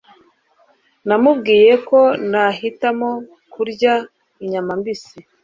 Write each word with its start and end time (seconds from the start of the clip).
namubwiye 1.07 1.73
ko 1.89 1.99
nahitamo 2.31 3.09
kurya 3.53 3.93
inyama 4.43 4.71
mbisi 4.79 5.17